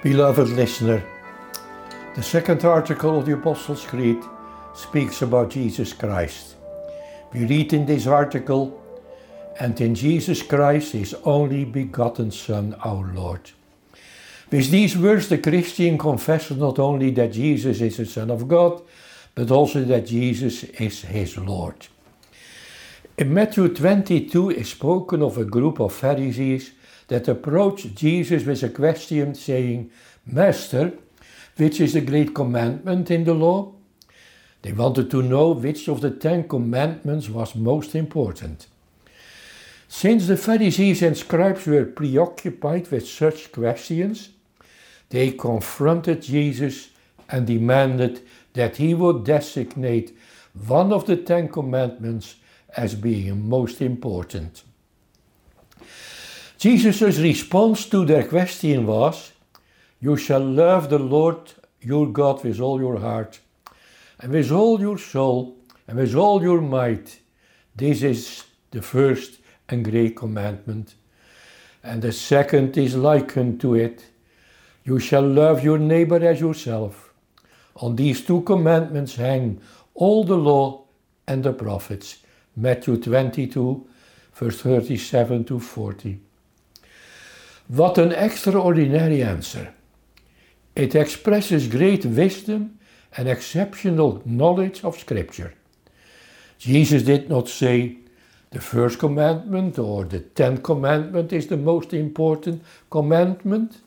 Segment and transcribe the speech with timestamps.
[0.00, 1.02] Beloved listener,
[2.14, 4.22] the second article of the Apostles' Creed
[4.72, 6.54] speaks about Jesus Christ.
[7.32, 8.80] We read in this article,
[9.58, 13.50] and in Jesus Christ, his only begotten Son, our Lord.
[14.52, 18.80] With these words, the Christian confesses not only that Jesus is the Son of God,
[19.34, 21.88] but also that Jesus is his Lord.
[23.16, 26.70] In Matthew 22 is spoken of a group of Pharisees
[27.08, 29.90] that approached Jesus with a question saying,
[30.24, 30.92] Master,
[31.56, 33.72] which is the great commandment in the law?
[34.62, 38.66] They wanted to know which of the Ten Commandments was most important.
[39.88, 44.30] Since the Pharisees and scribes were preoccupied with such questions,
[45.08, 46.90] they confronted Jesus
[47.30, 48.20] and demanded
[48.52, 50.16] that he would designate
[50.66, 52.36] one of the Ten Commandments
[52.76, 54.62] as being most important.
[56.58, 59.32] Jesus' response to their question was,
[60.00, 63.38] You shall love the Lord your God with all your heart,
[64.18, 67.20] and with all your soul, and with all your might.
[67.76, 70.96] This is the first and great commandment.
[71.84, 74.04] And the second is likened to it
[74.88, 77.12] you shall love your neighbor as yourself.
[77.76, 79.60] On these two commandments hang
[79.94, 80.84] all the law
[81.26, 82.20] and the prophets.
[82.56, 83.86] Matthew 22,
[84.32, 86.20] verse 37 to 40.
[87.68, 89.74] What an extraordinary answer!
[90.74, 92.78] It expresses great wisdom
[93.16, 95.54] and exceptional knowledge of Scripture.
[96.58, 97.98] Jesus did not say,
[98.50, 103.80] the first commandment or the tenth commandment is the most important commandment.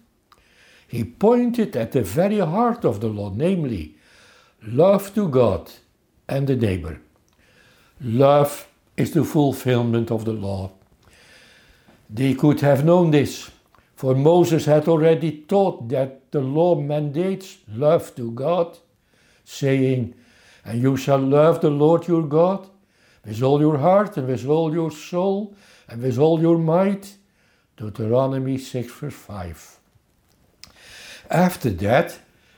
[0.87, 3.95] He pointed at the very heart of the law, namely,
[4.67, 5.71] love to God
[6.29, 7.01] and the neighbor.
[7.99, 10.71] Love is the fulfillment of the law.
[12.09, 13.49] They could have known this,
[14.01, 18.79] for Moses had already taught that the law mandates love to God,
[19.45, 20.15] saying,
[20.65, 22.67] And you shall love the Lord your God
[23.23, 25.55] with all your heart and with all your soul
[25.87, 27.15] and with all your might.
[27.77, 29.79] Deuteronomy 6, verse 5.
[31.29, 32.17] After that,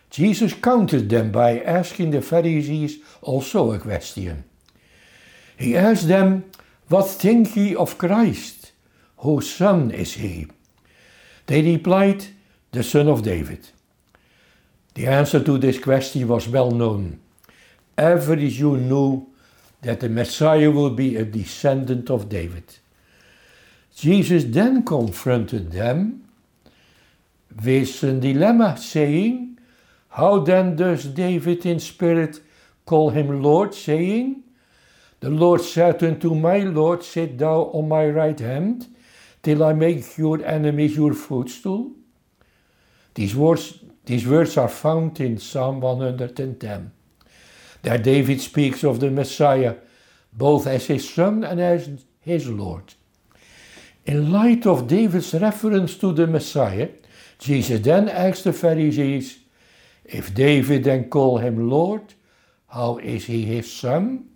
[0.10, 4.46] Jesus countered them by asking the Pharisees also a question.
[5.58, 6.46] He asked them,
[6.88, 8.72] What think ye of Christ?
[9.18, 10.48] Whose son is he?
[11.48, 12.26] They replied,
[12.72, 13.70] The son of David.
[14.94, 17.20] The answer to this question was well known.
[17.98, 19.28] Every Jew knew
[19.82, 22.64] that the Messiah would be a descendant of David.
[23.96, 26.24] Jesus then confronted them
[27.64, 29.60] with a dilemma, saying,
[30.10, 32.40] How then does David in spirit
[32.86, 34.44] call him Lord, saying,
[35.20, 38.88] The Lord said unto my Lord, Sit thou on my right hand,
[39.44, 41.92] till I make your enemies your footstool?
[43.14, 46.92] These words, these words are found in Psalm 110.
[47.84, 49.76] There David speaks of the Messiah
[50.32, 52.96] both as his son and as his Lord.
[54.06, 56.90] In light of David's reference to the Messiah,
[57.38, 59.40] Jesus then asked the Pharisees,
[60.04, 62.14] If David then call him Lord,
[62.68, 64.30] how is he his son?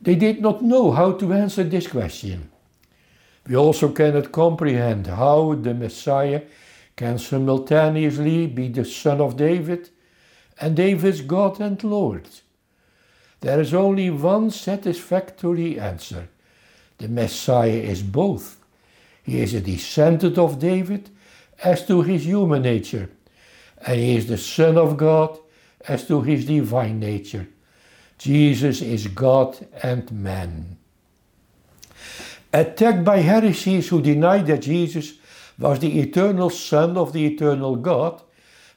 [0.00, 2.51] They did not know how to answer this question.
[3.46, 6.42] We also cannot comprehend how the Messiah
[6.96, 9.90] can simultaneously be the son of David
[10.60, 12.28] and David's God and Lord.
[13.40, 16.28] There is only one satisfactory answer.
[16.98, 18.58] The Messiah is both.
[19.24, 21.10] He is a descendant of David
[21.64, 23.10] as to his human nature,
[23.84, 25.38] and he is the Son of God
[25.88, 27.48] as to his divine nature.
[28.18, 30.76] Jesus is God and man.
[32.52, 35.14] Attacked by heresies who denied that Jesus
[35.58, 38.22] was the eternal Son of the eternal God,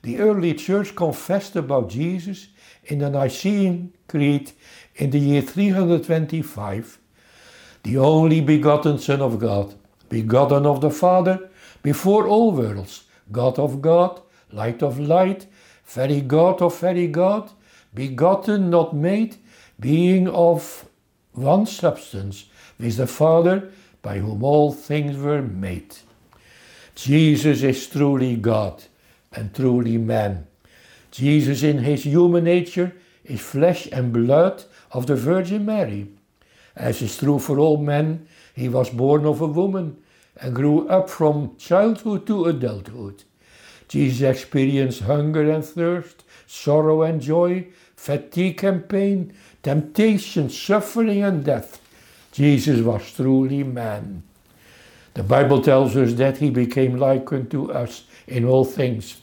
[0.01, 2.47] the early church confessed about Jesus
[2.85, 4.51] in the Nicene Creed
[4.95, 6.99] in the year 325
[7.85, 9.75] the only begotten Son of God,
[10.09, 11.49] begotten of the Father
[11.83, 14.21] before all worlds, God of God,
[14.51, 15.45] light of light,
[15.85, 17.51] very God of very God,
[17.93, 19.37] begotten, not made,
[19.79, 20.89] being of
[21.33, 22.45] one substance
[22.79, 25.95] with the Father, by whom all things were made.
[26.95, 28.83] Jesus is truly God
[29.33, 30.47] and truly man.
[31.11, 32.93] Jesus, in his human nature,
[33.23, 36.07] is flesh and blood of the Virgin Mary.
[36.75, 39.97] As is true for all men, he was born of a woman
[40.37, 43.23] and grew up from childhood to adulthood.
[43.87, 49.33] Jesus experienced hunger and thirst, sorrow and joy, fatigue and pain,
[49.63, 51.81] temptation, suffering and death.
[52.35, 54.21] Jesus was truly man.
[55.13, 59.21] The Bible tells us that he became like unto us in all things.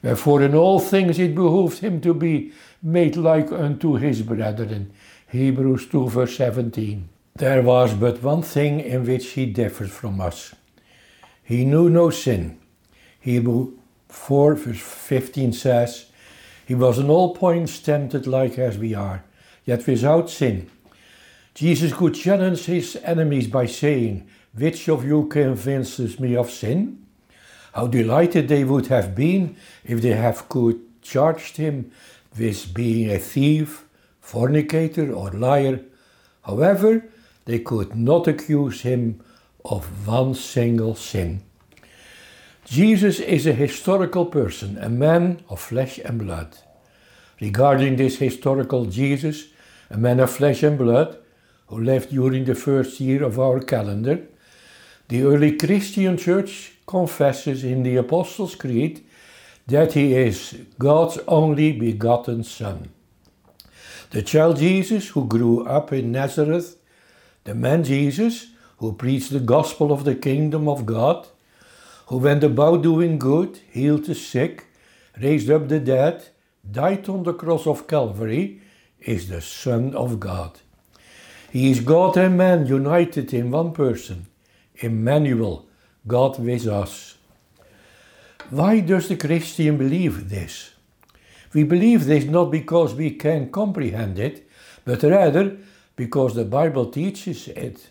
[0.00, 4.92] Wherefore in all things it behooved him to be made like unto his brethren.
[5.28, 7.08] Hebrews 2 verse 17.
[7.34, 10.54] There was but one thing in which he differed from us.
[11.42, 12.60] He knew no sin.
[13.18, 13.72] Hebrew
[14.08, 16.06] 4 verse 15 says,
[16.64, 19.24] He was in all points tempted like as we are,
[19.64, 20.70] yet without sin.
[21.54, 27.04] Jesus could challenge his enemies by saying, Which of you convinces me of sin?
[27.74, 31.90] How delighted they would have been if they have could charged him
[32.38, 33.84] with being a thief,
[34.20, 35.80] fornicator, or liar.
[36.42, 37.04] However,
[37.44, 39.20] they could not accuse him
[39.64, 41.42] of one single sin.
[42.64, 46.56] Jesus is a historical person, a man of flesh and blood.
[47.40, 49.48] Regarding this historical Jesus,
[49.90, 51.18] a man of flesh and blood,
[51.72, 54.20] who lived during the first year of our calendar,
[55.08, 59.02] the early Christian church confesses in the Apostles' Creed
[59.66, 62.90] that he is God's only begotten Son.
[64.10, 66.76] The child Jesus who grew up in Nazareth,
[67.44, 71.26] the man Jesus who preached the gospel of the kingdom of God,
[72.08, 74.66] who went about doing good, healed the sick,
[75.18, 76.22] raised up the dead,
[76.70, 78.60] died on the cross of Calvary,
[79.00, 80.60] is the Son of God.
[81.52, 84.24] He is God and man united in one person,
[84.76, 85.66] Emmanuel,
[86.06, 87.18] God with us.
[88.48, 90.70] Why does the Christian believe this?
[91.52, 94.48] We believe this not because we can comprehend it,
[94.86, 95.58] but rather
[95.94, 97.90] because the Bible teaches it.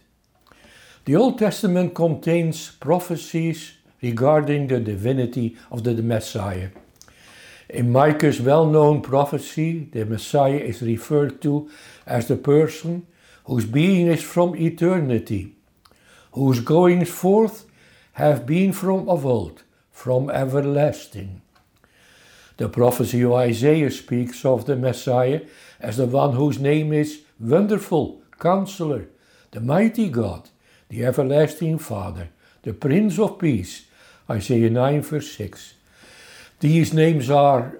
[1.05, 6.69] The Old Testament contains prophecies regarding the divinity of the Messiah.
[7.69, 11.69] In Micah's well known prophecy, the Messiah is referred to
[12.07, 13.05] as the person
[13.51, 15.53] whose being is from eternity,
[16.31, 17.65] whose goings forth
[18.13, 21.41] have been from of old, from everlasting.
[22.55, 25.41] The prophecy of Isaiah speaks of the Messiah
[25.81, 29.09] as the one whose name is Wonderful, Counselor,
[29.51, 30.49] the Mighty God,
[30.87, 32.29] the Everlasting Father,
[32.61, 33.83] the Prince of Peace,
[34.29, 35.73] Isaiah 9, verse 6.
[36.61, 37.79] These names are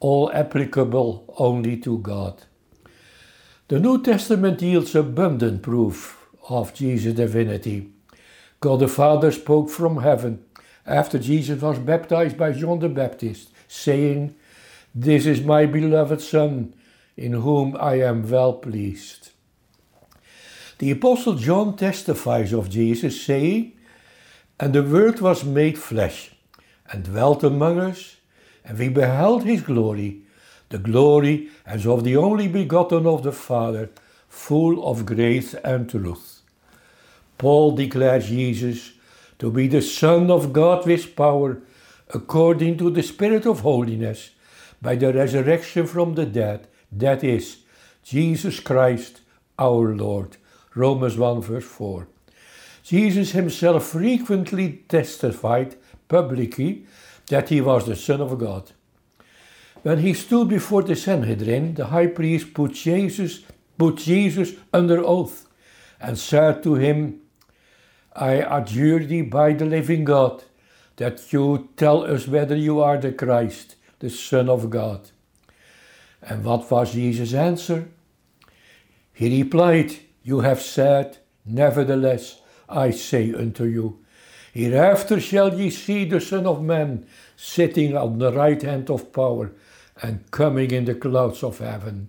[0.00, 2.44] all applicable only to God.
[3.72, 7.88] The New Testament yields abundant proof of Jesus' divinity.
[8.60, 10.44] God the Father spoke from heaven
[10.84, 14.34] after Jesus was baptized by John the Baptist, saying,
[14.94, 16.74] This is my beloved Son,
[17.16, 19.30] in whom I am well pleased.
[20.76, 23.72] The Apostle John testifies of Jesus, saying,
[24.60, 26.32] And the Word was made flesh,
[26.90, 28.16] and dwelt among us,
[28.66, 30.26] and we beheld his glory,
[30.72, 33.90] the glory as of the only begotten of the Father,
[34.26, 36.40] full of grace and truth.
[37.36, 38.92] Paul declares Jesus
[39.38, 41.60] to be the Son of God with power,
[42.14, 44.30] according to the Spirit of holiness,
[44.80, 47.58] by the resurrection from the dead, that is,
[48.02, 49.20] Jesus Christ
[49.58, 50.38] our Lord.
[50.74, 52.08] Romans 1 verse 4.
[52.82, 55.76] Jesus himself frequently testified
[56.08, 56.86] publicly
[57.28, 58.72] that he was the Son of God.
[59.82, 63.40] When he stood before the Sanhedrin, the high priest put Jesus,
[63.76, 65.48] put Jesus under oath
[66.00, 67.20] and said to him,
[68.14, 70.44] I adjure thee by the living God
[70.96, 75.10] that you tell us whether you are the Christ, the Son of God.
[76.22, 77.88] And what was Jesus' answer?
[79.12, 83.98] He replied, You have said, Nevertheless, I say unto you,
[84.52, 89.50] Hereafter shall ye see the Son of Man sitting on the right hand of power
[90.02, 92.08] and coming in the clouds of heaven.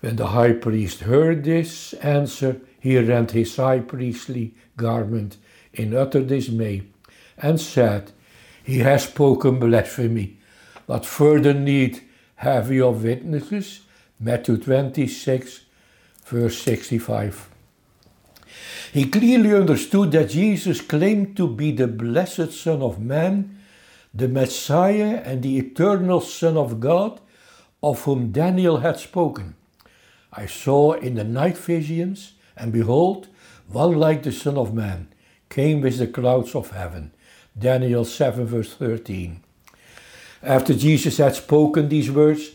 [0.00, 5.36] When the high priest heard this answer, he rent his high priestly garment
[5.72, 6.82] in utter dismay
[7.36, 8.12] and said,
[8.64, 10.38] He has spoken blasphemy.
[10.86, 12.02] What further need
[12.36, 13.80] have we of witnesses?
[14.20, 15.60] Matthew 26,
[16.24, 17.50] verse 65.
[18.92, 23.57] He clearly understood that Jesus claimed to be the blessed Son of Man,
[24.14, 27.20] the Messiah, and the eternal Son of God,
[27.82, 29.54] of whom Daniel had spoken.
[30.32, 33.28] I saw in the night visions, and behold,
[33.68, 35.08] one like the Son of Man
[35.48, 37.12] came with the clouds of heaven.
[37.58, 39.42] Daniel 7, verse 13.
[40.42, 42.50] After Jesus had spoken these words,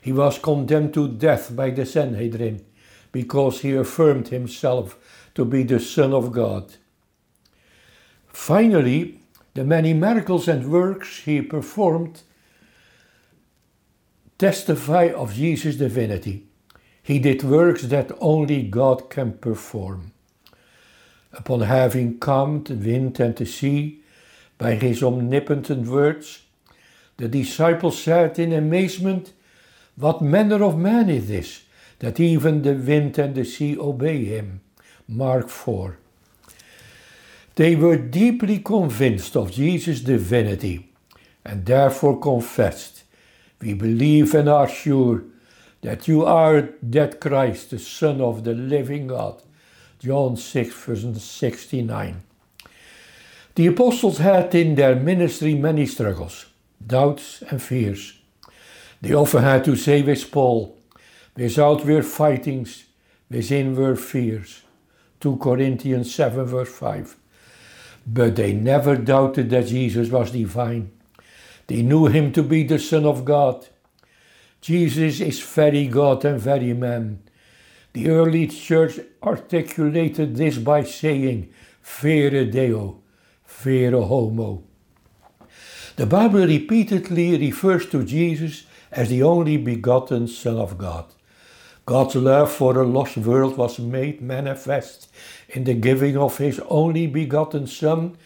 [0.00, 2.64] he was condemned to death by the Sanhedrin
[3.12, 4.96] because he affirmed himself
[5.34, 6.74] to be the Son of God.
[8.28, 9.20] Finally,
[9.56, 12.22] the many miracles and works he performed
[14.38, 16.46] testify of Jesus' divinity.
[17.02, 20.12] He did works that only God can perform.
[21.32, 24.02] Upon having calmed the wind and the sea,
[24.58, 26.42] by his omnipotent words.
[27.16, 29.32] The disciples said in amazement,
[29.96, 31.62] What manner of man is this,
[32.00, 34.60] that even the wind and the sea obey him?
[35.08, 35.98] Mark 4.
[37.56, 40.92] They were deeply convinced of Jesus' divinity
[41.42, 43.02] and therefore confessed,
[43.62, 45.24] We believe and are sure
[45.80, 49.42] that you are that Christ, the Son of the living God.
[50.00, 52.22] John 6, verse 69.
[53.54, 56.46] The apostles had in their ministry many struggles,
[56.86, 58.18] doubts, and fears.
[59.00, 60.76] They often had to say with Paul,
[61.34, 62.84] Without were fightings,
[63.30, 64.62] within were fears.
[65.20, 67.16] 2 Corinthians 7, verse 5.
[68.06, 70.92] But they never doubted that Jesus was divine.
[71.66, 73.66] They knew him to be the Son of God.
[74.60, 77.22] Jesus is very God and very man.
[77.92, 83.00] The early church articulated this by saying, Vere Deo,
[83.46, 84.62] vere homo.
[85.96, 91.06] The Bible repeatedly refers to Jesus as the only begotten Son of God.
[91.86, 95.08] God's love for a lost world was made manifest
[95.48, 98.16] in the giving of his only begotten Son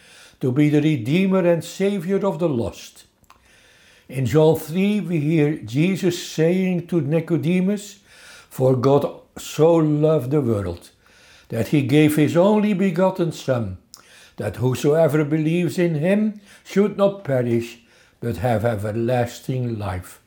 [0.40, 3.05] to be the Redeemer and Savior of the lost.
[4.09, 8.00] In John 3, we hear Jesus saying to Nicodemus,
[8.49, 10.88] For God so loved the world,
[11.50, 13.76] that he gave his only begotten Son,
[14.38, 17.81] that whosoever believes in him should not perish,
[18.21, 20.23] but have everlasting life.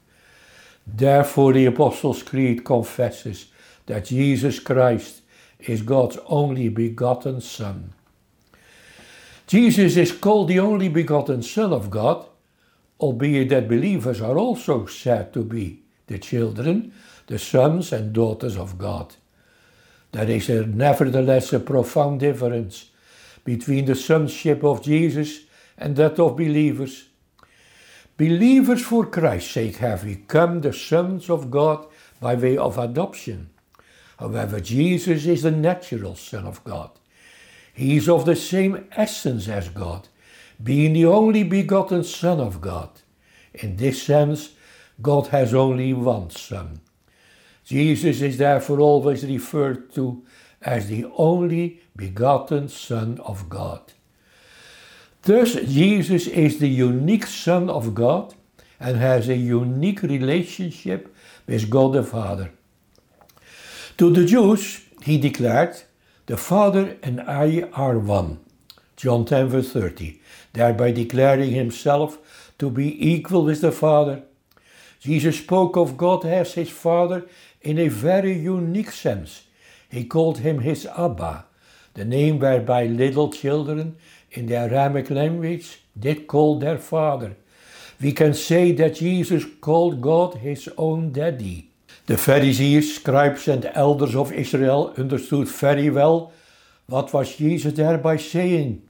[0.85, 3.47] Therefore, the Apostles' Creed confesses
[3.85, 5.21] that Jesus Christ
[5.59, 7.93] is God's only begotten Son.
[9.47, 12.25] Jesus is called the only begotten Son of God,
[12.99, 16.93] albeit that believers are also said to be the children,
[17.27, 19.15] the sons and daughters of God.
[20.11, 22.89] There is a, nevertheless a profound difference
[23.43, 25.41] between the sonship of Jesus
[25.77, 27.05] and that of believers.
[28.15, 31.87] Believers for Christ's sake have become the sons of God
[32.19, 33.49] by way of adoption.
[34.19, 36.91] However, Jesus is the natural Son of God.
[37.73, 40.09] He is of the same essence as God,
[40.61, 42.89] being the only begotten Son of God.
[43.53, 44.51] In this sense,
[45.01, 46.81] God has only one Son.
[47.65, 50.23] Jesus is therefore always referred to
[50.61, 53.93] as the only begotten Son of God.
[55.23, 58.35] Thus, Jesus is the unique Son of God
[58.77, 61.15] and has a unique relationship
[61.47, 62.51] with God the Father.
[63.97, 65.81] To the Jews, he declared,
[66.25, 68.39] The Father and I are one.
[68.97, 70.19] John 10, verse 30,
[70.51, 72.17] thereby declaring himself
[72.59, 74.23] to be equal with the Father.
[74.99, 77.25] Jesus spoke of God as his Father
[77.61, 79.43] in a very unique sense.
[79.89, 81.45] He called him his Abba,
[81.93, 83.95] the name whereby little children
[84.33, 87.35] in the Aramaic language did call their father.
[88.01, 91.69] We can say that Jesus called God his own daddy.
[92.05, 96.33] The Pharisees, scribes, and elders of Israel understood very well
[96.87, 98.81] what was Jesus thereby saying.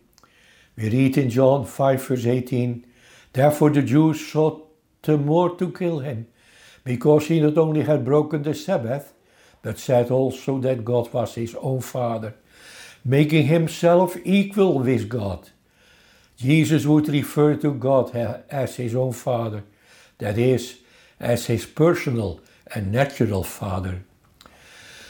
[0.76, 2.86] We read in John 5 verse 18,
[3.34, 4.68] Therefore the Jews sought
[5.04, 6.28] the more to kill him,
[6.84, 9.14] because he not only had broken the Sabbath,
[9.62, 12.34] but said also that God was his own Father
[13.05, 15.50] making himself equal with God.
[16.38, 18.15] Jesus would refer to God
[18.50, 19.63] as his own Father,
[20.17, 20.79] that is,
[21.19, 22.39] as his personal
[22.74, 24.03] and natural Father.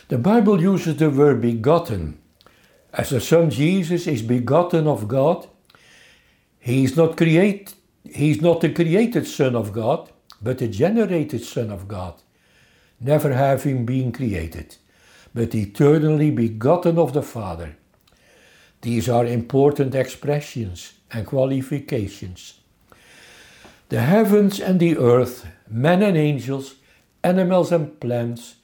[0.10, 2.20] The Bible uses the word begotten.
[2.94, 5.48] As the Son Jesus is begotten of God,
[6.60, 7.74] he is not create,
[8.04, 12.22] he is not the created Son of God, but the generated Son of God,
[13.00, 14.76] never having been created,
[15.34, 17.76] but eternally begotten of the Father.
[18.84, 22.60] These are important expressions and qualifications.
[23.88, 26.76] The heavens and the earth, men and angels,
[27.24, 28.56] animals and plants,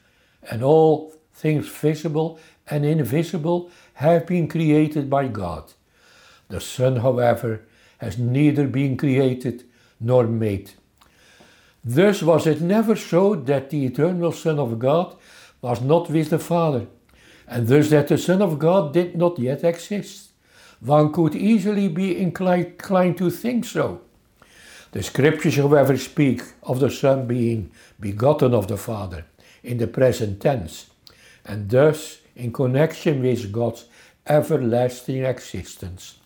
[0.51, 5.71] and all things visible and invisible have been created by God.
[6.49, 7.61] The Son, however,
[7.99, 9.63] has neither been created
[10.01, 10.71] nor made.
[11.81, 15.15] Thus was it never so that the eternal Son of God
[15.61, 16.87] was not with the Father
[17.49, 20.29] and thus that the Son of God did not yet exist.
[20.79, 24.01] One could easily be inclined to think so.
[24.91, 29.25] The scriptures, however, speak of the Son being begotten of the Father
[29.63, 30.89] in the present tense,
[31.43, 33.85] and thus in connection with God's
[34.27, 36.17] everlasting existence.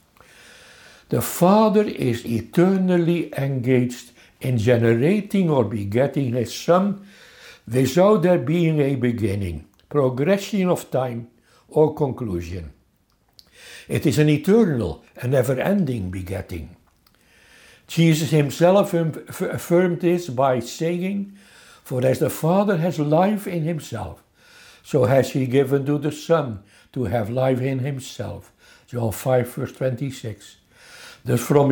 [1.10, 4.12] The Father is eternally engaged
[4.42, 7.06] in generating or begetting His Son
[7.66, 11.28] without there being a beginning progression of time,
[11.68, 12.74] or conclusion.
[13.88, 16.76] It is an eternal and never ending begetting.
[17.86, 21.38] Jesus himself affirmed this by saying,
[21.84, 24.24] For as the Father has life in himself,
[24.82, 28.52] so has he given to the Son to have life in himself.
[28.88, 30.58] John 5, verse 26.
[31.24, 31.70] Thus from,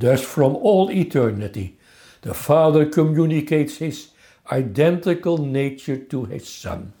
[0.00, 1.78] thus from all eternity,
[2.22, 4.08] the Father communicates his
[4.50, 6.92] identical nature to his Son.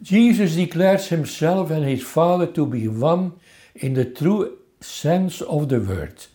[0.00, 3.32] Jesus declares himself and his Father to be one
[3.74, 6.26] in the true sense of the word.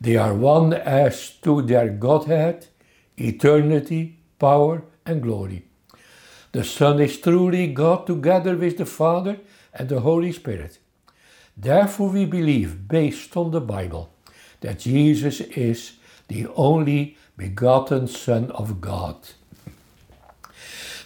[0.00, 2.66] They are one as to their Godhead,
[3.16, 5.64] eternity, power, and glory.
[6.52, 9.38] The Son is truly God together with the Father
[9.72, 10.78] and the Holy Spirit.
[11.56, 14.12] Therefore, we believe, based on the Bible,
[14.60, 15.92] that Jesus is
[16.26, 19.16] the only begotten Son of God.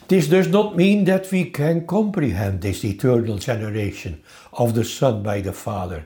[0.06, 5.40] This does not mean that we can comprehend this eternal generation of the Son by
[5.40, 6.04] the Father.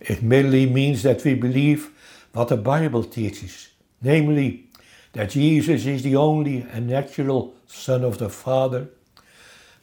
[0.00, 1.90] It merely means that we believe
[2.32, 3.68] what the Bible teaches,
[4.00, 4.68] namely
[5.12, 8.88] that Jesus is the only and natural Son of the Father.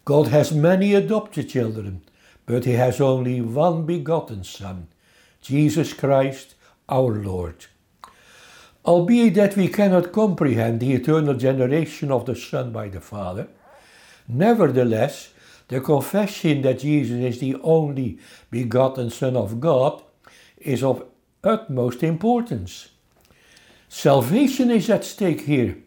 [0.06, 2.02] God has many adopted children,
[2.48, 4.88] but he has only one begotten Son,
[5.42, 6.56] Jesus Christ
[6.90, 7.68] our Lord.
[8.86, 13.48] Albeit that we cannot comprehend the eternal generation of the Son by the Father,
[14.28, 15.30] nevertheless,
[15.68, 18.18] the confession that Jesus is the only
[18.50, 20.02] begotten Son of God
[20.58, 21.06] is of
[21.44, 22.90] utmost importance.
[23.88, 25.78] Salvation is at stake here,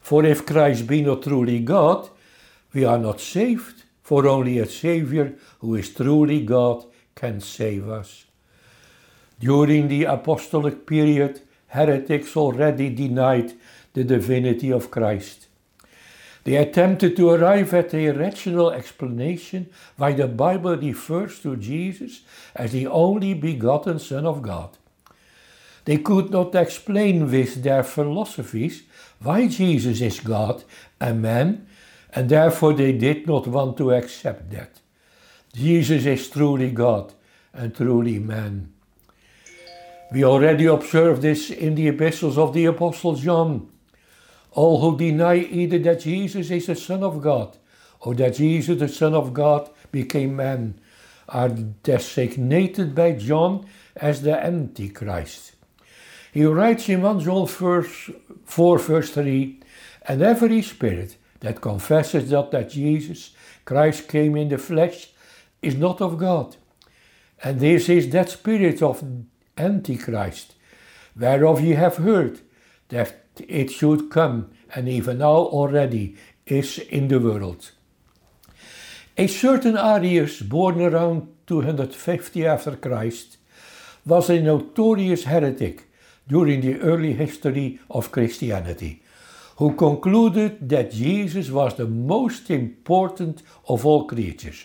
[0.00, 2.10] for if Christ be not truly God,
[2.72, 8.24] we are not saved, for only a Saviour who is truly God can save us.
[9.38, 11.40] During the apostolic period,
[11.74, 13.52] heretics already denied
[13.92, 15.48] the divinity of Christ.
[16.44, 22.20] They attempted to arrive at a rational explanation why the Bible refers to Jesus
[22.54, 24.76] as the only begotten Son of God.
[25.86, 28.84] They could not explain with their philosophies
[29.20, 30.64] why Jesus is God
[31.00, 31.66] and man,
[32.14, 34.80] and therefore they did not want to accept that.
[35.54, 37.14] Jesus is truly God
[37.52, 38.73] and truly man.
[40.12, 43.70] We already observe this in the epistles of the Apostle John.
[44.52, 47.56] All who deny either that Jesus is the Son of God
[48.00, 50.78] or that Jesus, the Son of God, became man
[51.28, 55.52] are designated by John as the Antichrist.
[56.32, 59.60] He writes in 1 John 4, verse 3
[60.02, 63.32] And every spirit that confesses that, that Jesus
[63.64, 65.08] Christ came in the flesh
[65.62, 66.56] is not of God.
[67.42, 69.04] And this is that spirit of
[69.56, 70.54] Antichrist,
[71.16, 72.40] whereof ye have heard
[72.88, 77.70] that it should come, and even now already is in the world.
[79.16, 83.36] A certain Arius, born around 250 after Christ,
[84.04, 85.84] was a notorious heretic
[86.26, 89.02] during the early history of Christianity,
[89.56, 94.64] who concluded that Jesus was the most important of all creatures,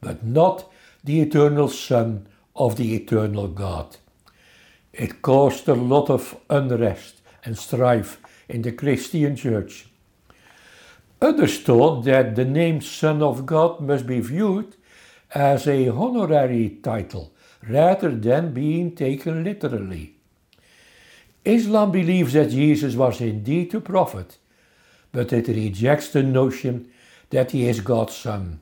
[0.00, 0.70] but not
[1.02, 3.96] the eternal Son of the eternal God.
[4.96, 9.86] It caused a lot of unrest and strife in the Christian church.
[11.20, 14.74] Others thought that the name Son of God must be viewed
[15.34, 17.32] as a honorary title
[17.68, 20.14] rather than being taken literally.
[21.44, 24.38] Islam believes that Jesus was indeed a prophet,
[25.12, 26.90] but it rejects the notion
[27.30, 28.60] that he is God's son.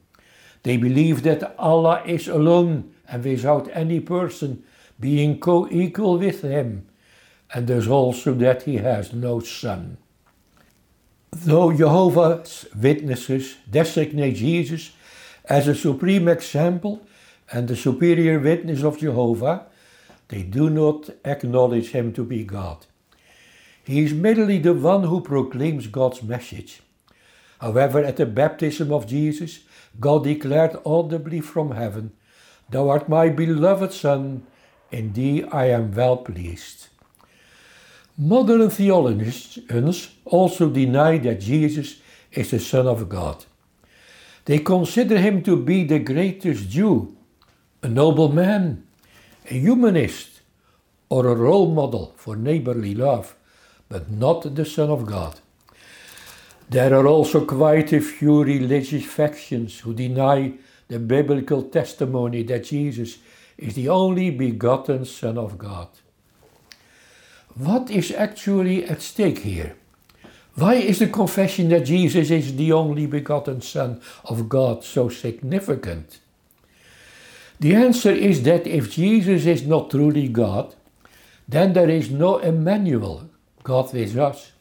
[0.64, 4.64] They believe that Allah is alone and without any person
[4.98, 6.86] being co equal with him,
[7.52, 9.98] and thus also that he has no son.
[11.32, 14.92] Though Jehovah's Witnesses designate Jesus
[15.44, 17.06] as a supreme example
[17.50, 19.66] and the superior witness of Jehovah,
[20.28, 22.86] they do not acknowledge him to be God.
[23.84, 26.80] He is merely the one who proclaims God's message.
[27.60, 29.60] However, at the baptism of Jesus,
[30.00, 32.12] God declared audibly from heaven,
[32.70, 34.46] Thou art my beloved Son,
[34.94, 36.88] in thee I am well pleased.
[38.16, 42.00] Modern theologians also deny that Jesus
[42.32, 43.44] is the Son of God.
[44.44, 47.16] They consider him to be the greatest Jew,
[47.82, 48.86] a noble man,
[49.50, 50.42] a humanist,
[51.08, 53.34] or a role model for neighborly love,
[53.88, 55.40] but not the Son of God.
[56.70, 60.54] There are also quite a few religious factions who deny
[60.88, 63.18] the biblical testimony that Jesus
[63.58, 65.88] is the only begotten Son of God.
[67.54, 69.76] What is actually at stake here?
[70.56, 76.20] Why is the confession that Jesus is the only begotten Son of God so significant?
[77.60, 80.74] The answer is that if Jesus is not truly God,
[81.48, 83.28] then there is no Emmanuel,
[83.62, 84.52] God with us.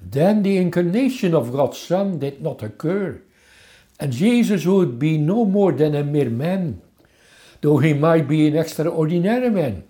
[0.00, 3.20] Then the incarnation of God's Son did not occur,
[3.98, 6.82] and Jesus would be no more than a mere man,
[7.60, 9.84] though he might be an extraordinary man.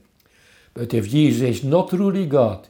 [0.74, 2.68] But if Jesus is not truly God,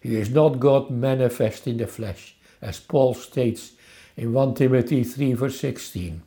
[0.00, 3.72] he is not God manifest in the flesh, as Paul states
[4.16, 6.22] in 1 Timothy 3 verse 16.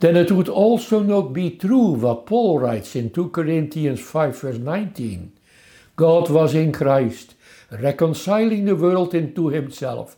[0.00, 4.58] Then it would also not be true what Paul writes in 2 Corinthians 5 verse
[4.58, 5.32] 19.
[5.96, 7.34] God was in Christ,
[7.70, 10.16] reconciling the world into himself.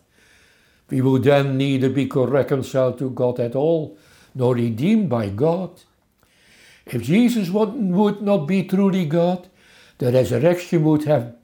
[0.91, 3.97] We would then neither be reconciled to God at all,
[4.35, 5.71] nor redeemed by God.
[6.91, 9.49] If Jesus would not be truly God,
[9.99, 11.35] the resurrection would have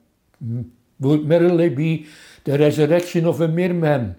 [0.99, 2.07] would merely be
[2.43, 4.15] the resurrection of a mere man,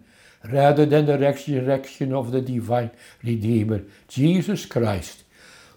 [0.51, 2.91] rather than the resurrection of the divine
[3.23, 5.25] Redeemer, Jesus Christ,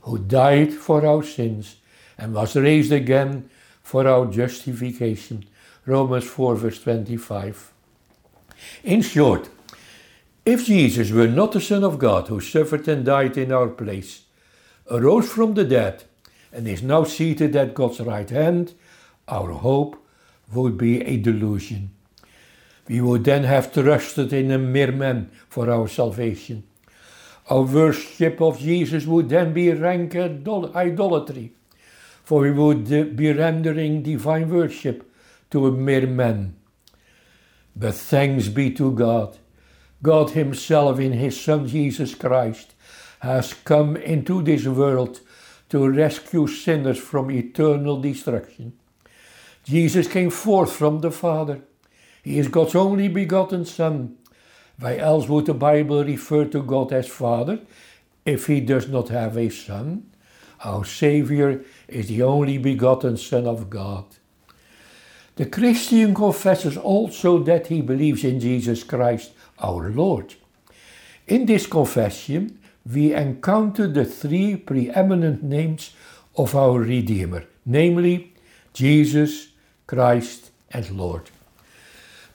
[0.01, 1.77] who died for our sins
[2.17, 3.49] and was raised again
[3.81, 5.45] for our justification.
[5.85, 7.71] Romans 4, verse 25.
[8.83, 9.49] In short,
[10.45, 14.23] if Jesus were not the Son of God who suffered and died in our place,
[14.89, 16.03] arose from the dead,
[16.51, 18.73] and is now seated at God's right hand,
[19.27, 20.03] our hope
[20.53, 21.91] would be a delusion.
[22.87, 26.63] We would then have trusted in a mere man for our salvation.
[27.49, 31.53] Our worship of Jesus would then be rank idolatry
[32.29, 35.11] for we would be rendering divine worship
[35.49, 36.55] to a mere man.
[37.75, 39.39] But thanks be to God.
[40.03, 42.75] God Himself, in His Son Jesus Christ,
[43.19, 45.21] has come into this world
[45.69, 48.73] to rescue sinners from eternal destruction.
[49.63, 51.61] Jesus came forth from the Father.
[52.23, 54.17] He is God's only begotten Son.
[54.79, 57.59] Why else would the Bible refer to God as Father
[58.25, 60.09] if He does not have a Son?
[60.63, 64.05] Our Savior is the only begotten Son of God.
[65.39, 70.35] The Christian confesses also that he believes in Jesus Christ, our Lord.
[71.27, 72.58] In this confession,
[72.91, 75.91] we encounter the three preeminent names
[76.35, 78.33] of our Redeemer, namely
[78.73, 79.49] Jesus,
[79.85, 81.29] Christ, and Lord.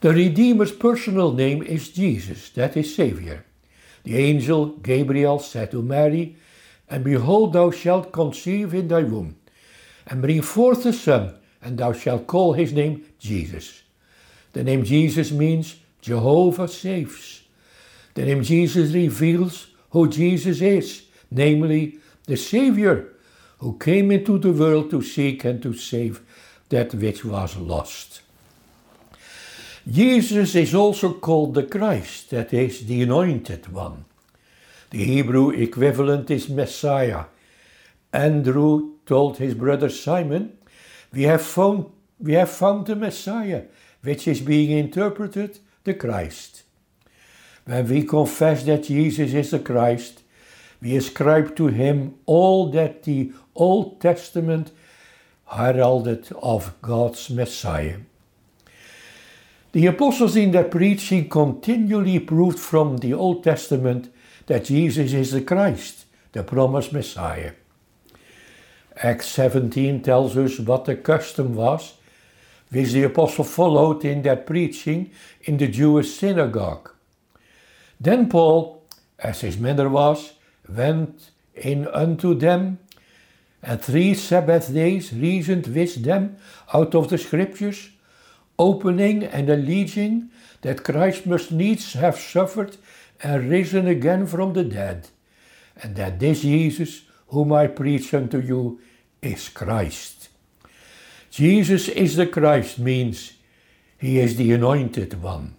[0.01, 3.45] The Redeemer's personal name is Jesus, that is Savior.
[4.03, 6.37] The angel Gabriel said to Mary,
[6.87, 9.35] and behold, thou shalt conceive in thy womb,
[10.05, 13.81] and bring forth a son, and thou shalt call his name Jesus.
[14.53, 17.41] The name Jesus means Jehovah saves.
[18.13, 23.13] The name Jesus reveals who Jesus is, namely the Savior,
[23.59, 26.19] who came into the world to seek and to save
[26.67, 28.19] that which was lost.
[29.89, 34.03] Jesus is also called the Christ, that is, the Anointed One.
[34.89, 37.27] The Hebrew equivalent is Messiah.
[38.11, 40.57] Andrew told his brother Simon,
[41.13, 41.85] we have found,
[42.19, 43.63] we have found the Messiah,
[44.01, 46.64] which is being interpreted the Christ.
[47.65, 50.21] When we confess that Jesus is the Christ,
[50.81, 54.71] we ascribe to him all that the Old Testament
[55.47, 57.97] heralded of God's Messiah.
[59.71, 64.09] The apostles in their preaching continually proved from the Old Testament
[64.45, 67.53] that Jesus is the Christ, the promised Messiah.
[68.97, 71.95] Acts 17 tells us what the custom was,
[72.69, 75.11] which the apostle followed in their preaching
[75.43, 76.91] in the Jewish synagogue.
[77.99, 78.83] Then Paul,
[79.19, 80.33] as his manner was,
[80.67, 82.79] went in unto them,
[83.63, 86.37] and three Sabbath days reasoned with them
[86.73, 87.89] out of the Scriptures,
[88.59, 90.29] opening and alleging
[90.61, 92.77] that Christ must needs have suffered
[93.21, 95.09] and risen again from the dead,
[95.81, 98.79] and that this Jesus, whom I preach unto you,
[99.21, 100.29] is Christ.
[101.31, 103.33] Jesus is the Christ means
[103.97, 105.55] he is the anointed one.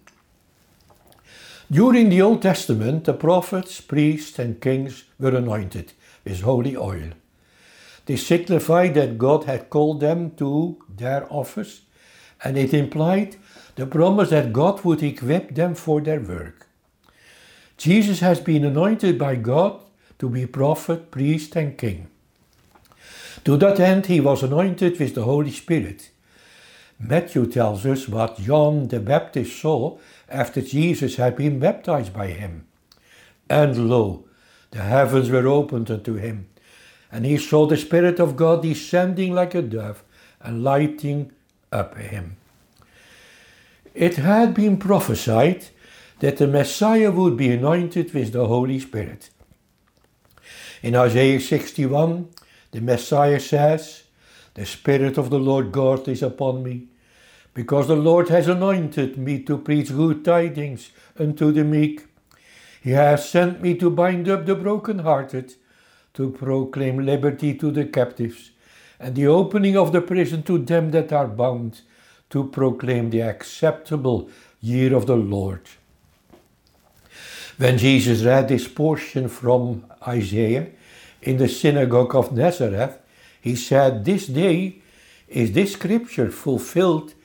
[1.69, 5.91] During the Old Testament, the prophets, priests, and kings were anointed
[6.23, 7.09] with holy oil.
[8.05, 11.81] They signified that God had called them to their office,
[12.41, 13.35] and it implied
[13.75, 16.67] the promise that God would equip them for their work.
[17.75, 19.81] Jesus has been anointed by God
[20.19, 22.07] to be prophet, priest, and king.
[23.43, 26.11] To that end, he was anointed with the Holy Spirit.
[26.97, 29.99] Matthew tells us what John the Baptist saw
[30.29, 32.67] after Jesus had been baptized by him.
[33.49, 34.25] And lo,
[34.71, 36.47] the heavens were opened unto him,
[37.11, 40.03] and he saw the Spirit of God descending like a dove
[40.41, 41.31] and lighting
[41.71, 42.37] up him.
[43.93, 45.67] It had been prophesied
[46.19, 49.29] that the Messiah would be anointed with the Holy Spirit.
[50.83, 52.29] In Isaiah 61,
[52.71, 54.03] the Messiah says,
[54.53, 56.87] The Spirit of the Lord God is upon me,
[57.57, 62.05] because the Lord has anointed me to preach good tidings unto the meek.
[62.83, 65.55] He has sent me to bind up the brokenhearted,
[66.13, 68.51] to proclaim liberty to the captives,
[68.99, 71.81] and the opening of the prison to them that are bound,
[72.29, 74.29] to proclaim the acceptable
[74.61, 75.61] year of the Lord.
[77.57, 80.67] When Jesus read this portion from Isaiah
[81.23, 82.99] in the synagogue of Nazareth,
[83.41, 84.83] he said, This day
[85.27, 87.15] is this scripture fulfilled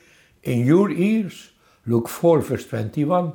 [0.42, 1.50] in your ears.
[1.86, 3.34] Luke 4, verse 21.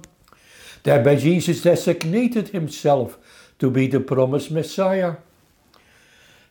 [0.84, 3.18] Thereby Jesus designated himself
[3.60, 5.16] to be the promised Messiah.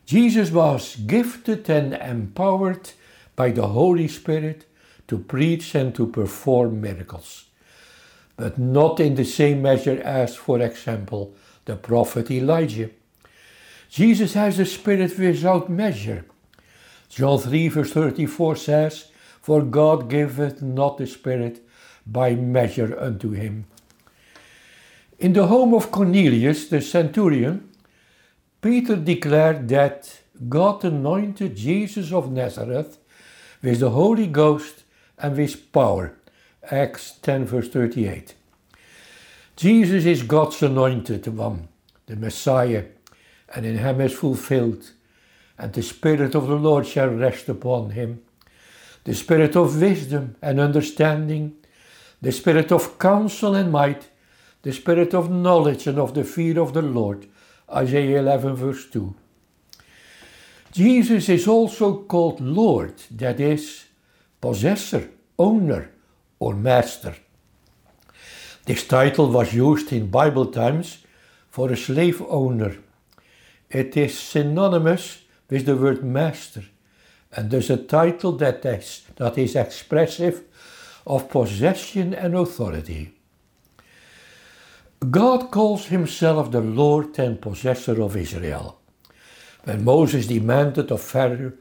[0.05, 2.91] Jesus was gifted and empowered
[3.35, 4.65] by the Holy Spirit
[5.07, 7.45] to preach and to perform miracles,
[8.35, 11.33] but not in the same measure as, for example,
[11.65, 12.89] the prophet Elijah.
[13.89, 16.25] Jesus has the Spirit without measure.
[17.09, 19.11] John 3, verse 34 says,
[19.47, 21.65] For God giveth not the Spirit
[22.05, 23.63] by measure unto him.
[25.19, 27.69] In the home of Cornelius, the centurion,
[28.59, 32.97] Peter declared that God anointed Jesus of Nazareth
[33.61, 34.83] with the Holy Ghost
[35.17, 36.13] and with power.
[36.69, 38.35] Acts 10, verse 38.
[39.55, 41.69] Jesus is God's anointed one,
[42.07, 42.83] the Messiah,
[43.55, 44.91] and in him is fulfilled,
[45.57, 48.23] and the Spirit of the Lord shall rest upon him.
[49.07, 51.55] The Spirit of wisdom and understanding,
[52.21, 54.09] the Spirit of counsel and might,
[54.63, 57.25] the Spirit of knowledge and of the fear of the Lord.
[57.73, 59.15] Isaiah 11, verse 2.
[60.73, 63.85] Jesus is also called Lord, that is,
[64.41, 65.89] possessor, owner,
[66.37, 67.15] or master.
[68.65, 70.97] This title was used in Bible times
[71.49, 72.75] for a slave owner.
[73.69, 76.65] It is synonymous with the word master,
[77.37, 80.43] and thus a title that is, that is expressive
[81.05, 83.13] of possession and authority.
[85.11, 88.79] God calls himself the Lord and possessor of Israel.
[89.65, 91.53] When Moses demanded of Pharaoh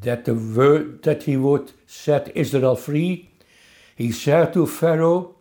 [0.00, 3.30] that, the word, that he would set Israel free,
[3.94, 5.36] he said to Pharaoh,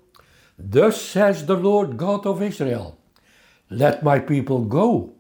[0.60, 2.98] Thus says the Lord God of Israel,
[3.70, 5.14] Let my people go.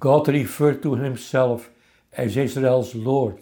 [0.00, 1.70] God referred to himself
[2.12, 3.38] as Israel's Lord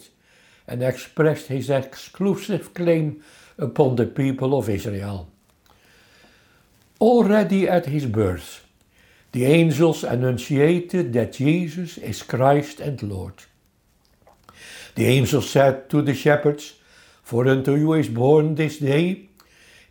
[0.66, 3.22] and expressed his exclusive claim
[3.58, 5.28] upon the people of Israel.
[7.00, 8.64] Already at his birth,
[9.32, 13.34] the angels annunciated that Jesus is Christ and Lord.
[14.94, 16.74] The angel said to the shepherds,
[17.22, 19.28] For unto you is born this day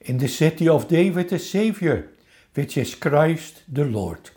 [0.02, 2.08] in the city of David a Saviour,
[2.56, 4.32] which is Christ the Lord.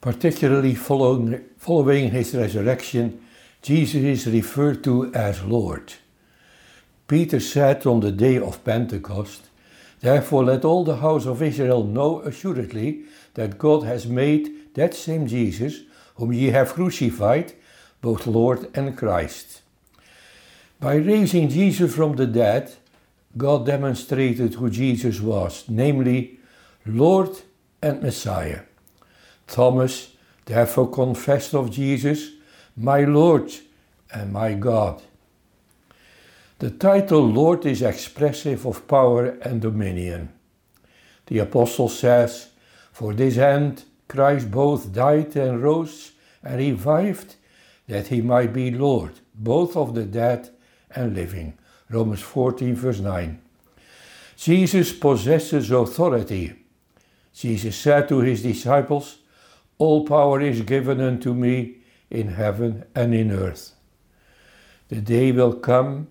[0.00, 3.20] Particularly following, following his resurrection,
[3.62, 5.94] Jesus is referred to as Lord.
[7.06, 9.48] Peter said on the day of Pentecost,
[10.00, 15.26] Therefore let all the house of Israel know assuredly that God has made that same
[15.26, 15.80] Jesus,
[16.16, 17.54] whom ye have crucified,
[18.00, 19.62] both Lord and Christ.
[20.80, 22.74] By raising Jesus from the dead,
[23.36, 26.38] God demonstrated who Jesus was, namely
[26.86, 27.30] Lord
[27.82, 28.60] and Messiah.
[29.46, 32.30] Thomas therefore confessed of Jesus,
[32.80, 33.52] My Lord
[34.14, 35.02] and my God.
[36.60, 40.28] The title Lord is expressive of power and dominion.
[41.26, 42.50] The Apostle says,
[42.92, 46.12] For this end Christ both died and rose
[46.44, 47.34] and revived,
[47.88, 50.50] that he might be Lord, both of the dead
[50.94, 51.54] and living.
[51.90, 53.40] Romans 14, verse 9.
[54.36, 56.54] Jesus possesses authority.
[57.34, 59.18] Jesus said to his disciples,
[59.78, 61.77] All power is given unto me
[62.10, 63.74] in heaven and in earth.
[64.88, 66.08] The day will come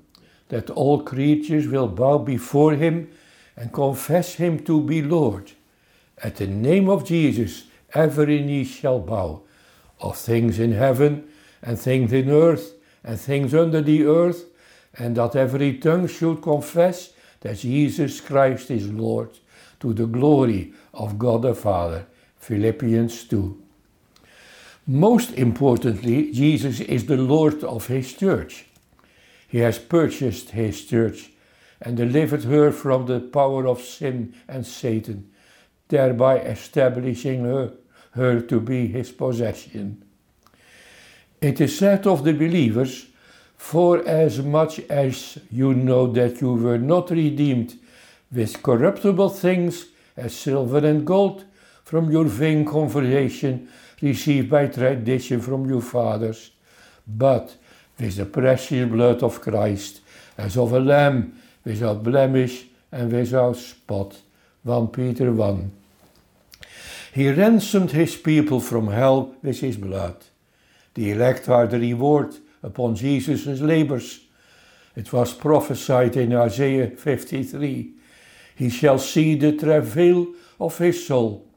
[0.49, 3.09] that all creatures will bow before him
[3.55, 5.51] and confess him to be Lord.
[6.23, 9.41] At the name of Jesus, every knee shall bow,
[9.99, 11.27] of things in heaven
[11.61, 14.45] and things in earth and things under the earth,
[14.97, 19.29] and that every tongue should confess that Jesus Christ is Lord,
[19.79, 22.05] to the glory of God the Father.
[22.37, 23.66] Philippians 2.
[24.89, 28.67] Most importantly, Jesus is the Lord of his church.
[29.45, 31.31] He has purchased his church
[31.81, 35.29] and delivered her from the power of sin and Satan,
[35.89, 37.73] thereby establishing her,
[38.11, 40.05] her to be his possession.
[41.41, 43.07] It is said of the believers,
[43.57, 47.77] For as much as you know that you were not redeemed
[48.31, 51.43] with corruptible things as silver and gold
[51.83, 53.67] from your vain conversation
[54.01, 56.51] received by tradition from your fathers,
[57.07, 57.55] but
[57.99, 60.01] with the precious blood of Christ,
[60.37, 64.21] as of a lamb without blemish and without spot.
[64.63, 65.71] 1 Peter 1.
[67.13, 70.17] He ransomed his people from hell with his blood.
[70.93, 74.19] The elect are the reward upon Jesus' labors.
[74.95, 77.93] It was prophesied in Isaiah 53
[78.55, 80.27] He shall see the travail
[80.59, 81.47] of his soul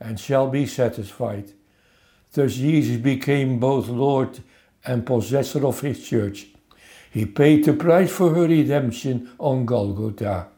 [0.00, 1.52] and shall be satisfied.
[2.32, 4.40] Thus Jesus became both Lord
[4.84, 6.48] and possessor of his church.
[7.10, 10.48] He paid the price for her redemption on Golgotha.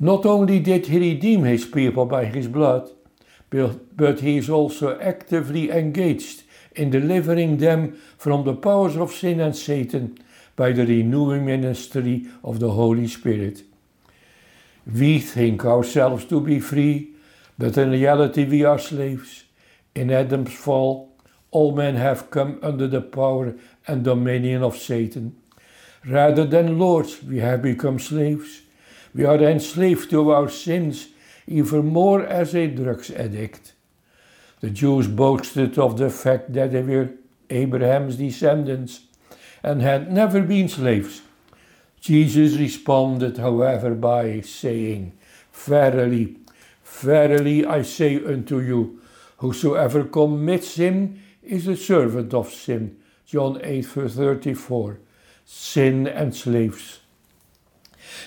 [0.00, 2.90] Not only did he redeem his people by his blood,
[3.50, 6.44] but he is also actively engaged
[6.76, 10.18] in delivering them from the powers of sin and Satan
[10.54, 13.62] by the renewing ministry of the Holy Spirit.
[14.86, 17.14] We think ourselves to be free,
[17.58, 19.44] but in reality we are slaves.
[19.98, 21.12] In Adam's fall,
[21.50, 23.56] all men have come under the power
[23.88, 25.34] and dominion of Satan.
[26.06, 28.62] Rather than lords, we have become slaves.
[29.12, 31.08] We are enslaved to our sins
[31.48, 33.72] even more as a drugs addict.
[34.60, 37.10] The Jews boasted of the fact that they were
[37.50, 39.00] Abraham's descendants
[39.64, 41.22] and had never been slaves.
[42.00, 45.18] Jesus responded, however, by saying,
[45.52, 46.36] Verily,
[46.84, 49.00] verily I say unto you,
[49.38, 52.98] whosoever commits sin is a servant of sin.
[53.26, 55.00] John 8, verse 34.
[55.44, 57.00] Sin and slaves.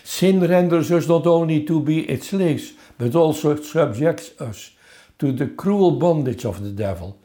[0.04, 4.72] Sin renders us not only to be its slaves, but also subjects us
[5.20, 7.18] to the cruel bondage of the devil.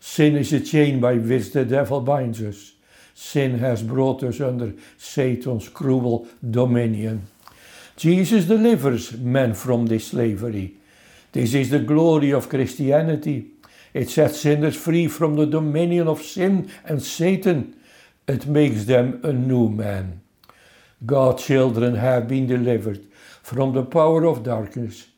[0.00, 2.72] Sin is a chain by which the devil binds us.
[3.14, 7.26] Sin has brought us under Satan's cruel dominion.
[7.96, 10.76] Jesus delivers men from this slavery.
[11.34, 13.50] This is the glory of Christianity.
[13.92, 17.74] It sets sinners free from the dominion of sin and Satan.
[18.28, 20.20] It makes them a new man.
[21.04, 23.04] God's children have been delivered
[23.42, 25.08] from the power of darkness.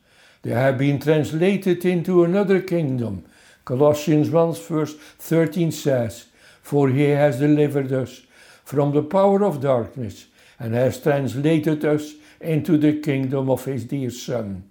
[0.41, 3.23] They have been translated into another kingdom.
[3.63, 6.25] Colossians 1 verse 13 says,
[6.63, 8.21] For he has delivered us
[8.65, 10.25] from the power of darkness
[10.57, 14.63] and has translated us into the kingdom of his dear Son.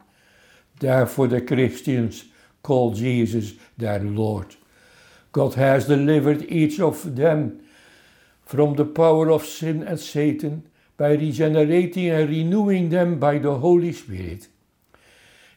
[0.78, 2.24] Therefore the Christians
[2.62, 4.56] call Jesus their Lord.
[5.32, 7.60] God has delivered each of them
[8.44, 13.92] from the power of sin and Satan by regenerating and renewing them by the Holy
[13.92, 14.48] Spirit.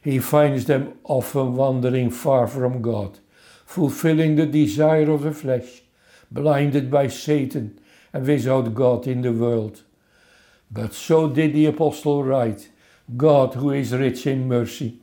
[0.02, 3.18] He finds them often wandering far from God,
[3.64, 5.82] fulfilling the desire of the flesh,
[6.30, 7.78] blinded by Satan
[8.12, 9.82] and without God in the world.
[10.70, 12.68] But so did the apostle write
[13.16, 14.98] God, who is rich in mercy,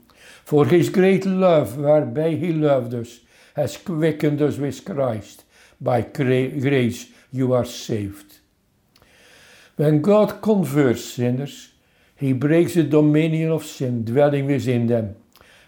[0.47, 3.19] for his great love, whereby he loved us,
[3.53, 5.43] has quickened us with Christ.
[5.81, 8.37] By grace you are saved.
[9.75, 11.73] When God converts sinners,
[12.15, 15.17] he breaks the dominion of sin dwelling within them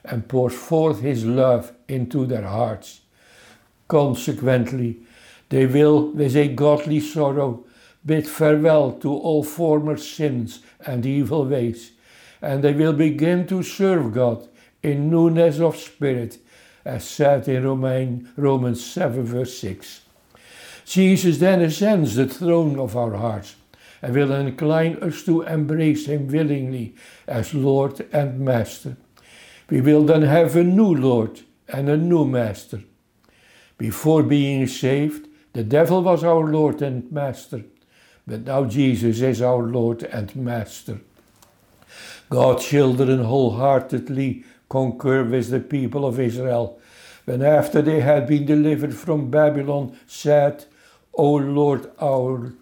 [0.05, 3.01] and pours forth his love into their hearts.
[3.89, 4.99] Consequently,
[5.49, 7.65] they will, with a godly sorrow,
[8.05, 11.91] bid farewell to all former sins and evil ways,
[12.41, 14.47] and they will begin to serve God
[14.81, 16.37] in newness of spirit,
[16.85, 20.01] as said in Roman, Romans 7, verse 6.
[20.85, 23.55] Jesus then ascends the throne of our hearts
[24.01, 26.95] and will incline us to embrace Him willingly
[27.27, 28.97] as Lord and Master.
[29.69, 32.81] We will then have a new Lord and a new Master.
[33.77, 37.63] Before being saved, the devil was our Lord and Master,
[38.25, 41.01] but now Jesus is our Lord and Master.
[42.29, 46.79] God's children wholeheartedly concur with the people of Israel
[47.25, 50.65] when after they had been delivered from Babylon said,
[51.13, 52.53] O Lord our,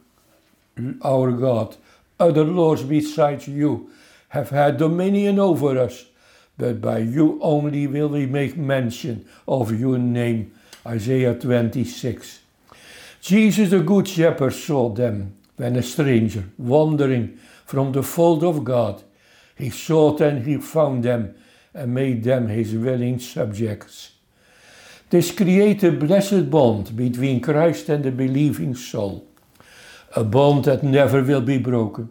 [1.01, 1.77] our God,
[2.19, 3.89] other lords besides you
[4.29, 6.05] have had dominion over us,
[6.57, 10.51] but by you only will we make mention of your name.
[10.85, 12.39] Isaiah 26.
[13.21, 19.01] Jesus the Good Shepherd saw them when a stranger, wandering from the fold of God,
[19.55, 21.35] he sought and he found them
[21.73, 24.11] and made them his willing subjects.
[25.09, 29.25] This creates a blessed bond between Christ and the believing soul,
[30.15, 32.09] a bond that never will be broken,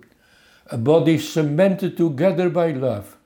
[0.70, 3.16] a body cemented together by love.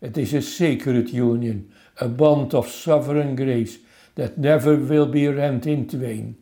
[0.00, 3.78] It is a sacred union, a bond of sovereign grace
[4.14, 6.36] that never will be rent in twain.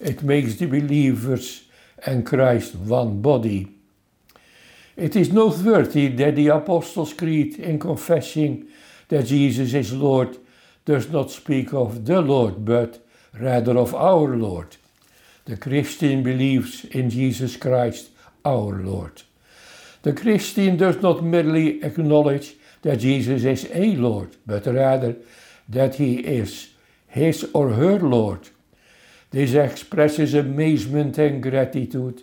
[0.00, 1.64] It makes the believers
[2.06, 3.73] and Christ one body.
[4.96, 8.66] It is noteworthy that the Apostles' Creed, in confessing
[9.08, 10.38] that Jesus is Lord,
[10.84, 13.04] does not speak of the Lord, but
[13.38, 14.76] rather of our Lord.
[15.46, 18.10] The Christian believes in Jesus Christ,
[18.44, 19.22] our Lord.
[20.02, 25.16] The Christian does not merely acknowledge that Jesus is a Lord, but rather
[25.68, 26.70] that he is
[27.08, 28.48] his or her Lord.
[29.30, 32.22] This expresses amazement and gratitude.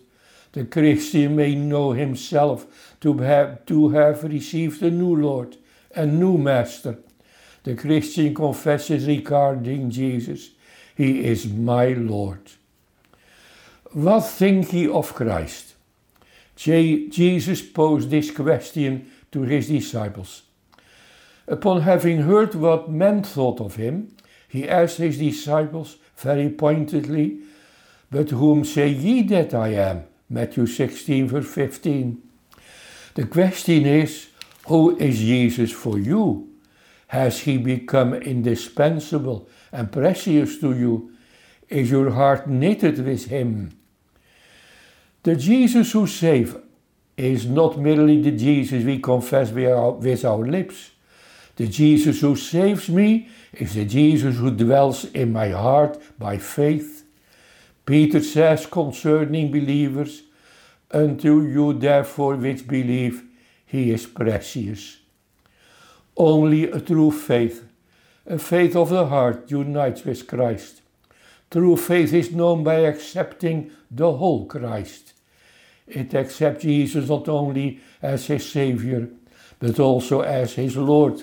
[0.53, 5.57] The Christian may know himself to have, to have received a new Lord,
[5.95, 6.97] a new Master.
[7.63, 10.49] The Christian confesses regarding Jesus,
[10.95, 12.51] He is my Lord.
[13.93, 15.75] What think ye of Christ?
[16.55, 20.43] Jesus posed this question to his disciples.
[21.47, 24.15] Upon having heard what men thought of him,
[24.47, 27.39] he asked his disciples very pointedly,
[28.11, 30.03] But whom say ye that I am?
[30.31, 32.21] Matthew 16, verse 15.
[33.15, 34.29] The question is,
[34.67, 36.47] Who is Jesus for you?
[37.07, 41.11] Has he become indispensable and precious to you?
[41.67, 43.77] Is your heart knitted with him?
[45.23, 46.55] The Jesus who saves
[47.17, 50.91] is not merely the Jesus we confess with our, with our lips.
[51.57, 57.00] The Jesus who saves me is the Jesus who dwells in my heart by faith.
[57.85, 60.23] Peter says concerning believers,
[60.91, 63.23] Unto you therefore which believe,
[63.65, 64.97] he is precious.
[66.17, 67.63] Only a true faith,
[68.25, 70.81] a faith of the heart, unites with Christ.
[71.49, 75.13] True faith is known by accepting the whole Christ.
[75.87, 79.09] It accepts Jesus not only as his Savior,
[79.59, 81.21] but also as his Lord.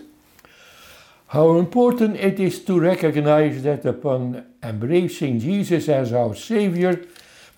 [1.29, 7.05] How important it is to recognize that upon embracing Jesus as our Savior,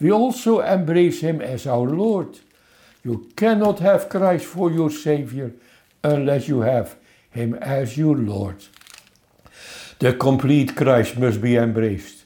[0.00, 2.38] we also embrace Him as our Lord.
[3.04, 5.52] You cannot have Christ for your Savior
[6.02, 6.96] unless you have
[7.30, 8.64] Him as your Lord.
[9.98, 12.24] The complete Christ must be embraced.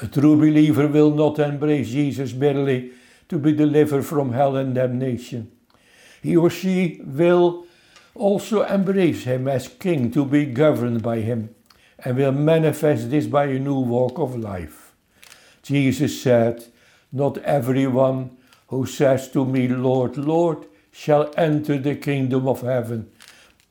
[0.00, 2.92] A true believer will not embrace Jesus merely
[3.28, 5.50] to be delivered from hell and damnation.
[6.22, 7.66] He or she will
[8.14, 11.54] also embrace him as king to be governed by him
[12.04, 14.92] and will manifest this by a new walk of life.
[15.62, 16.64] Jesus said,
[17.12, 18.36] Not everyone
[18.68, 23.10] who says to me, Lord, Lord, shall enter the kingdom of heaven,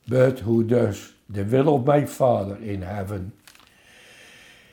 [0.07, 3.31] but who does the will of my Father in heaven.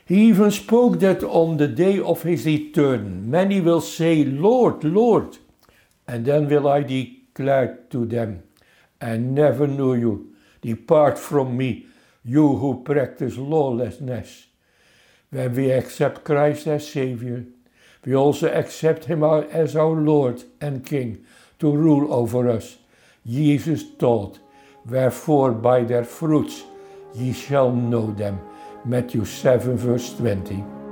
[0.07, 5.39] He even spoke that on the day of his return, many will say, Lord, Lord,
[6.07, 8.43] and then will I declare to them,
[9.01, 10.35] I never knew you.
[10.61, 11.87] Depart from me,
[12.25, 14.47] you who practice lawlessness.
[15.31, 17.45] When we accept Christ as Savior,
[18.05, 21.25] we also accept Him as our Lord and King
[21.59, 22.79] to rule over us.
[23.27, 24.39] Jesus taught,
[24.87, 26.65] Wherefore by their fruits
[27.15, 28.41] ye shall know them.
[28.85, 30.84] Matthew 7, verse 20.